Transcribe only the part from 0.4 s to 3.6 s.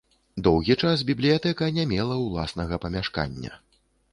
Доўгі час бібліятэка не мела ўласнага памяшкання.